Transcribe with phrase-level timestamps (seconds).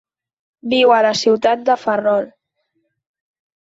[0.71, 2.29] Viu a la ciutat de Ferrol.